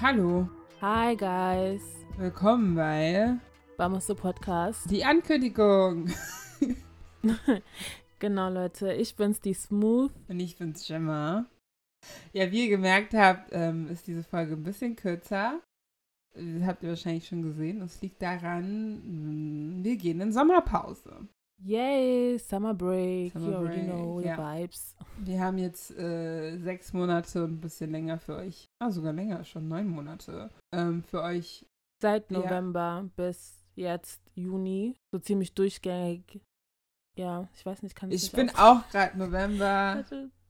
Hallo, 0.00 0.48
Hi 0.80 1.16
guys, 1.16 1.82
willkommen 2.18 2.74
bei 2.74 3.36
Vamos 3.76 4.06
zu 4.06 4.14
Podcast. 4.14 4.90
die 4.90 5.04
Ankündigung. 5.04 6.10
Genau 8.20 8.48
Leute, 8.48 8.92
ich 8.94 9.16
bin's, 9.16 9.40
die 9.40 9.52
Smooth. 9.54 10.10
Und 10.28 10.40
ich 10.40 10.56
bin's 10.56 10.86
Gemma. 10.86 11.44
Ja, 12.32 12.50
wie 12.50 12.64
ihr 12.64 12.70
gemerkt 12.70 13.12
habt, 13.12 13.50
ähm, 13.52 13.88
ist 13.88 14.06
diese 14.06 14.22
Folge 14.22 14.54
ein 14.54 14.62
bisschen 14.62 14.96
kürzer. 14.96 15.60
Das 16.34 16.62
habt 16.66 16.82
ihr 16.82 16.90
wahrscheinlich 16.90 17.26
schon 17.26 17.42
gesehen. 17.42 17.82
Es 17.82 18.00
liegt 18.00 18.22
daran, 18.22 19.80
wir 19.82 19.96
gehen 19.96 20.20
in 20.20 20.32
Sommerpause. 20.32 21.28
Yay, 21.62 22.38
Summer 22.38 22.74
Break, 22.74 23.32
Summer 23.32 23.48
you 23.50 23.54
already 23.56 23.80
Break, 23.82 23.90
know 23.90 24.20
the 24.20 24.26
ja. 24.28 24.36
vibes. 24.36 24.94
Wir 25.18 25.40
haben 25.40 25.58
jetzt 25.58 25.90
äh, 25.96 26.58
sechs 26.58 26.92
Monate 26.92 27.44
und 27.44 27.52
ein 27.52 27.60
bisschen 27.60 27.90
länger 27.90 28.18
für 28.18 28.36
euch. 28.36 28.68
Ah, 28.80 28.90
sogar 28.90 29.12
länger, 29.12 29.44
schon 29.44 29.68
neun 29.68 29.88
Monate. 29.88 30.50
Ähm, 30.72 31.02
für 31.04 31.22
euch. 31.22 31.64
Seit 32.02 32.30
Ja. 32.30 32.38
November 32.40 33.08
bis 33.16 33.64
jetzt 33.76 34.20
Juni, 34.34 34.96
so 35.12 35.18
ziemlich 35.18 35.54
durchgängig. 35.54 36.40
Ja, 37.16 37.48
ich 37.54 37.64
weiß 37.64 37.82
nicht, 37.82 37.94
kann 37.94 38.10
ich 38.10 38.24
Ich 38.24 38.32
bin 38.32 38.50
auch 38.56 38.86
gerade 38.90 39.16
November. 39.16 40.04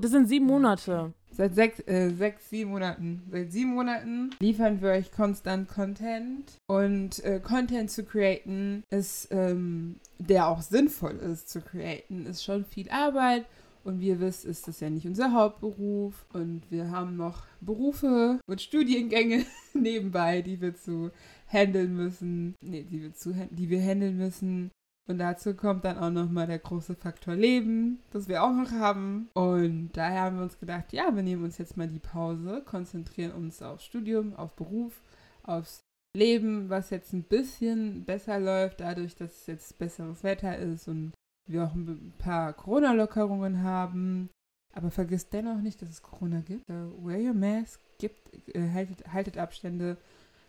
Das 0.00 0.12
sind 0.12 0.28
sieben 0.28 0.46
Monate. 0.46 1.12
Seit 1.32 1.56
sechs, 1.56 1.80
äh, 1.88 2.10
sechs, 2.10 2.48
sieben 2.50 2.70
Monaten. 2.70 3.22
Seit 3.32 3.50
sieben 3.50 3.74
Monaten 3.74 4.30
liefern 4.38 4.80
wir 4.80 4.90
euch 4.90 5.10
konstant 5.10 5.68
Content. 5.68 6.56
Und 6.68 7.24
äh, 7.24 7.40
Content 7.40 7.90
zu 7.90 8.04
createn 8.04 8.84
ist, 8.90 9.26
ähm, 9.32 9.96
der 10.20 10.46
auch 10.46 10.62
sinnvoll 10.62 11.16
ist 11.16 11.48
zu 11.48 11.60
createn, 11.62 12.26
ist 12.26 12.44
schon 12.44 12.64
viel 12.64 12.88
Arbeit. 12.90 13.44
Und 13.82 13.98
wie 13.98 14.08
ihr 14.08 14.20
wisst, 14.20 14.44
ist 14.44 14.68
das 14.68 14.78
ja 14.78 14.88
nicht 14.88 15.06
unser 15.06 15.32
Hauptberuf. 15.32 16.26
Und 16.32 16.62
wir 16.70 16.92
haben 16.92 17.16
noch 17.16 17.42
Berufe 17.60 18.38
und 18.46 18.62
Studiengänge 18.62 19.46
nebenbei, 19.74 20.42
die 20.42 20.60
wir 20.60 20.76
zu 20.76 21.10
handeln 21.48 21.96
müssen. 21.96 22.54
Nee, 22.60 22.84
die 22.84 23.02
wir, 23.02 23.14
zu, 23.14 23.34
die 23.50 23.68
wir 23.68 23.82
handeln 23.82 24.16
müssen. 24.16 24.70
Und 25.08 25.18
dazu 25.18 25.54
kommt 25.54 25.86
dann 25.86 25.96
auch 25.96 26.10
nochmal 26.10 26.46
der 26.46 26.58
große 26.58 26.94
Faktor 26.94 27.34
Leben, 27.34 27.98
das 28.10 28.28
wir 28.28 28.44
auch 28.44 28.52
noch 28.52 28.70
haben. 28.72 29.30
Und 29.32 29.90
daher 29.94 30.20
haben 30.20 30.36
wir 30.36 30.42
uns 30.42 30.60
gedacht, 30.60 30.92
ja, 30.92 31.14
wir 31.16 31.22
nehmen 31.22 31.44
uns 31.44 31.56
jetzt 31.56 31.78
mal 31.78 31.88
die 31.88 31.98
Pause, 31.98 32.62
konzentrieren 32.66 33.32
uns 33.32 33.62
aufs 33.62 33.84
Studium, 33.84 34.36
auf 34.36 34.54
Beruf, 34.54 35.00
aufs 35.44 35.80
Leben, 36.14 36.68
was 36.68 36.90
jetzt 36.90 37.14
ein 37.14 37.22
bisschen 37.22 38.04
besser 38.04 38.38
läuft, 38.38 38.80
dadurch, 38.80 39.16
dass 39.16 39.32
es 39.32 39.46
jetzt 39.46 39.78
besseres 39.78 40.22
Wetter 40.24 40.58
ist 40.58 40.88
und 40.88 41.12
wir 41.46 41.64
auch 41.64 41.74
ein 41.74 42.12
paar 42.18 42.52
Corona-Lockerungen 42.52 43.62
haben. 43.62 44.28
Aber 44.74 44.90
vergisst 44.90 45.32
dennoch 45.32 45.62
nicht, 45.62 45.80
dass 45.80 45.88
es 45.88 46.02
Corona 46.02 46.40
gibt. 46.40 46.68
Äh, 46.68 46.90
wear 47.02 47.18
your 47.18 47.34
mask, 47.34 47.80
gibt, 47.98 48.54
äh, 48.54 48.70
haltet, 48.72 49.10
haltet 49.10 49.38
Abstände, 49.38 49.96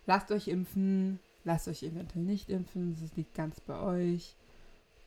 lasst 0.06 0.32
euch 0.32 0.50
impfen, 0.50 1.20
lasst 1.46 1.70
euch 1.70 1.84
eventuell 1.84 2.26
nicht 2.26 2.50
impfen, 2.50 2.98
das 3.00 3.16
liegt 3.16 3.34
ganz 3.34 3.62
bei 3.62 3.80
euch. 3.80 4.36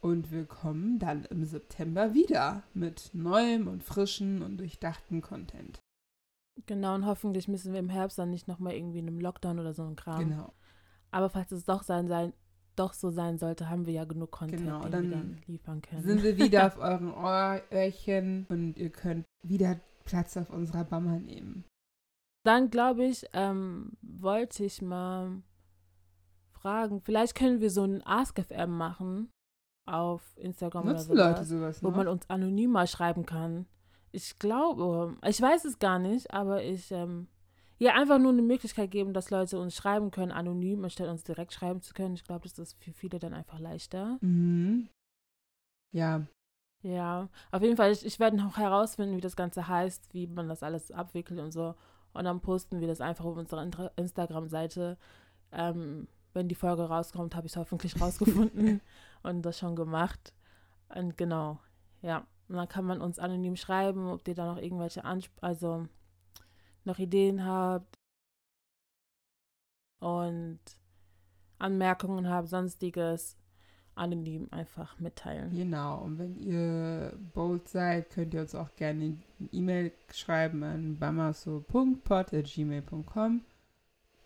Und 0.03 0.33
wir 0.33 0.47
kommen 0.47 0.99
dann 0.99 1.25
im 1.27 1.45
September 1.45 2.13
wieder 2.13 2.65
mit 2.75 3.11
neuem 3.13 3.69
und 3.69 3.85
frischen 3.85 4.43
und 4.43 4.59
durchdachten 4.59 5.23
Content. 5.23 5.81
Genau, 6.67 6.97
und 6.97 7.07
hoffentlich 7.07 7.47
müssen 7.47 7.73
wir 7.73 7.79
im 7.79 7.89
Herbst 7.89 8.19
dann 8.19 8.31
nicht 8.31 8.49
nochmal 8.49 8.75
irgendwie 8.75 8.99
in 8.99 9.07
einem 9.07 9.21
Lockdown 9.21 9.61
oder 9.61 9.73
so 9.73 9.85
ein 9.85 9.95
Kram. 9.95 10.29
Genau. 10.29 10.53
Aber 11.13 11.31
falls 11.31 11.53
es 11.53 11.65
doch 11.65 11.85
sein, 11.85 12.09
sein, 12.09 12.33
doch 12.75 12.95
so 12.95 13.11
sein 13.11 13.39
sollte, 13.39 13.71
haben 13.71 13.87
wir 13.87 13.93
ja 13.93 14.05
genug 14.05 14.33
Content, 14.33 14.63
Genau, 14.63 14.83
den 14.83 14.91
dann 14.91 15.11
wir 15.11 15.17
dann 15.17 15.41
liefern 15.47 15.83
können. 15.83 16.03
Sind 16.03 16.25
wir 16.25 16.37
wieder 16.37 16.67
auf 16.69 16.79
euren 16.79 17.13
Öhrchen 17.71 18.47
und 18.49 18.77
ihr 18.79 18.91
könnt 18.91 19.25
wieder 19.45 19.79
Platz 20.05 20.37
auf 20.37 20.51
unserer 20.51 20.85
Bammer 20.85 21.21
nehmen. 21.21 21.65
Dann 22.45 22.71
glaube 22.71 23.05
ich, 23.05 23.25
ähm, 23.35 23.93
wollte 24.03 24.65
ich 24.65 24.83
mal 24.83 25.43
fragen, 26.51 27.01
vielleicht 27.03 27.37
können 27.37 27.61
wir 27.61 27.71
so 27.71 27.85
ein 27.85 28.05
AskFM 28.05 28.71
machen 28.71 29.31
auf 29.87 30.23
Instagram 30.37 30.87
Nutzen 30.87 31.13
oder 31.13 31.31
Leute 31.31 31.45
sowas, 31.45 31.79
sowas 31.79 31.83
wo 31.83 31.91
man 31.97 32.09
uns 32.09 32.29
anonym 32.31 32.71
mal 32.71 32.87
schreiben 32.87 33.27
kann. 33.27 33.67
Ich 34.13 34.39
glaube, 34.39 35.17
ich 35.27 35.41
weiß 35.41 35.65
es 35.65 35.79
gar 35.79 35.99
nicht, 35.99 36.33
aber 36.33 36.63
ich, 36.63 36.91
ähm, 36.93 37.29
ja, 37.79 37.95
einfach 37.95 38.19
nur 38.19 38.33
eine 38.33 38.43
Möglichkeit 38.43 38.91
geben, 38.91 39.13
dass 39.13 39.31
Leute 39.31 39.59
uns 39.59 39.75
schreiben 39.75 40.11
können, 40.11 40.31
anonym, 40.31 40.85
anstatt 40.85 41.09
uns 41.09 41.25
direkt 41.25 41.53
schreiben 41.53 41.81
zu 41.81 41.95
können. 41.95 42.15
Ich 42.15 42.25
glaube, 42.25 42.49
das 42.49 42.59
ist 42.59 42.77
für 42.83 42.93
viele 42.93 43.19
dann 43.19 43.35
einfach 43.35 43.59
leichter. 43.59 44.19
mhm. 44.21 44.89
Ja, 45.95 46.23
Ja, 46.83 47.29
auf 47.51 47.63
jeden 47.63 47.77
Fall, 47.77 47.93
ich, 47.93 48.07
ich 48.07 48.19
werde 48.19 48.37
noch 48.37 48.57
herausfinden, 48.57 49.17
wie 49.17 49.21
das 49.21 49.37
Ganze 49.37 49.69
heißt, 49.69 50.15
wie 50.15 50.27
man 50.27 50.49
das 50.49 50.63
alles 50.63 50.91
abwickelt 50.91 51.39
und 51.39 51.53
so. 51.53 51.75
Und 52.13 52.25
dann 52.25 52.41
posten 52.41 52.81
wir 52.81 52.89
das 52.89 53.01
einfach 53.01 53.25
auf 53.25 53.37
unserer 53.37 53.63
Instagram-Seite. 53.97 54.97
Ähm, 55.53 56.09
wenn 56.33 56.49
die 56.49 56.55
Folge 56.55 56.85
rauskommt, 56.85 57.35
habe 57.35 57.47
ich 57.47 57.53
es 57.53 57.57
hoffentlich 57.57 58.01
rausgefunden 58.01 58.81
und 59.23 59.43
das 59.43 59.59
schon 59.59 59.77
gemacht. 59.77 60.33
Und 60.95 61.17
genau, 61.17 61.59
ja. 62.01 62.27
Und 62.49 62.57
dann 62.57 62.69
kann 62.69 62.85
man 62.85 63.01
uns 63.01 63.19
anonym 63.19 63.57
schreiben, 63.57 64.09
ob 64.09 64.27
ihr 64.29 64.35
da 64.35 64.47
noch 64.47 64.61
irgendwelche 64.61 65.05
Ansp 65.05 65.33
also 65.41 65.87
noch 66.85 66.99
Ideen 66.99 67.45
habt 67.45 67.99
und 70.01 70.59
Anmerkungen 71.59 72.29
habt, 72.29 72.49
sonstiges 72.49 73.37
anonym 73.95 74.49
einfach 74.51 74.99
mitteilen. 74.99 75.55
genau. 75.55 76.03
Und 76.03 76.19
wenn 76.19 76.35
ihr 76.37 77.17
bold 77.35 77.69
seid, 77.69 78.11
könnt 78.11 78.35
ihr 78.35 78.41
uns 78.41 78.55
auch 78.55 78.75
gerne 78.75 79.05
eine 79.05 79.19
E-Mail 79.53 79.93
schreiben 80.11 80.63
an 80.63 80.99
bamaso.pod.gmail.com. 80.99 83.43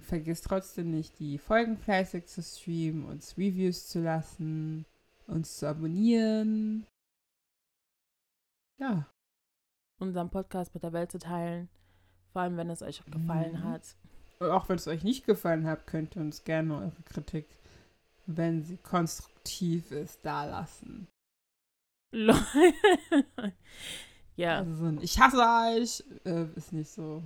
Vergisst 0.06 0.44
trotzdem 0.44 0.90
nicht, 0.92 1.18
die 1.18 1.36
Folgen 1.36 1.76
fleißig 1.76 2.26
zu 2.26 2.40
streamen, 2.42 3.04
uns 3.04 3.36
Reviews 3.36 3.88
zu 3.88 4.00
lassen, 4.02 4.86
uns 5.26 5.56
zu 5.56 5.68
abonnieren. 5.68 6.86
Ja, 8.78 9.06
unseren 9.98 10.30
Podcast 10.30 10.74
mit 10.74 10.82
der 10.84 10.92
Welt 10.92 11.10
zu 11.10 11.18
teilen. 11.18 11.68
Vor 12.32 12.42
allem, 12.42 12.56
wenn 12.56 12.70
es 12.70 12.82
euch 12.82 13.04
gefallen 13.06 13.54
Mhm. 13.54 13.64
hat. 13.64 13.96
Und 14.38 14.50
auch 14.50 14.68
wenn 14.68 14.76
es 14.76 14.86
euch 14.86 15.02
nicht 15.02 15.24
gefallen 15.26 15.66
hat, 15.66 15.86
könnt 15.86 16.14
ihr 16.14 16.22
uns 16.22 16.44
gerne 16.44 16.76
eure 16.76 17.02
Kritik, 17.06 17.46
wenn 18.26 18.62
sie 18.62 18.76
konstruktiv 18.76 19.90
ist, 19.90 20.24
dalassen. 20.24 21.08
Lol. 22.12 22.36
ja, 24.36 24.58
Also 24.58 24.98
Ich 25.00 25.18
hasse 25.18 25.38
euch 25.38 26.04
äh, 26.24 26.46
ist 26.54 26.72
nicht 26.72 26.90
so 26.90 27.24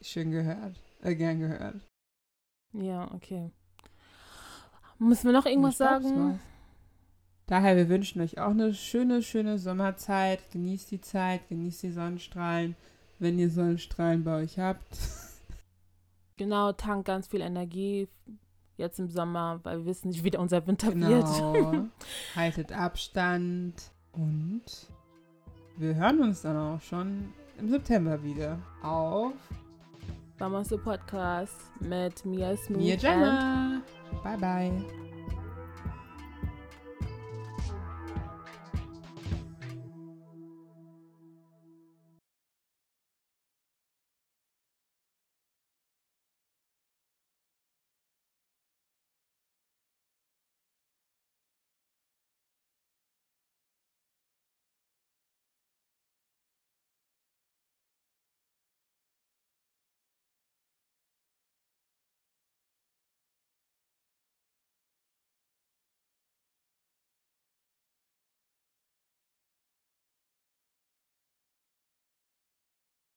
schön 0.00 0.30
gehört, 0.32 0.76
äh, 1.02 1.14
gern 1.14 1.40
gehört. 1.40 1.76
ja, 2.72 3.10
okay. 3.12 3.50
Müssen 4.98 5.26
wir 5.26 5.32
noch 5.32 5.46
irgendwas 5.46 5.78
sagen? 5.78 6.38
Daher, 7.46 7.76
wir 7.76 7.88
wünschen 7.88 8.20
euch 8.20 8.38
auch 8.38 8.50
eine 8.50 8.74
schöne, 8.74 9.22
schöne 9.22 9.58
Sommerzeit. 9.58 10.38
Genießt 10.52 10.90
die 10.90 11.00
Zeit, 11.00 11.48
genießt 11.48 11.82
die 11.82 11.90
Sonnenstrahlen, 11.90 12.76
wenn 13.18 13.38
ihr 13.38 13.50
Sonnenstrahlen 13.50 14.22
bei 14.24 14.42
euch 14.42 14.58
habt. 14.58 14.86
Genau, 16.36 16.72
tank 16.72 17.04
ganz 17.04 17.26
viel 17.26 17.42
Energie 17.42 18.08
jetzt 18.78 18.98
im 18.98 19.10
Sommer, 19.10 19.60
weil 19.62 19.80
wir 19.80 19.84
wissen 19.84 20.08
nicht, 20.08 20.24
wie 20.24 20.30
der 20.30 20.40
unser 20.40 20.66
Winter 20.66 20.86
wird. 20.86 21.26
Genau. 21.26 21.86
Haltet 22.34 22.72
Abstand 22.72 23.74
und 24.12 24.62
wir 25.76 25.96
hören 25.96 26.22
uns 26.22 26.40
dann 26.40 26.56
auch 26.56 26.80
schon 26.80 27.30
im 27.58 27.68
September 27.68 28.22
wieder 28.22 28.58
auf 28.82 29.34
Vamos 30.40 30.68
zu 30.68 30.78
Podcast 30.78 31.70
mit 31.80 32.24
Mia 32.24 32.56
Smooth 32.56 32.80
Mia 32.80 32.94
and 32.94 33.02
Gemma. 33.02 33.82
Bye 34.24 34.38
bye. 34.38 35.09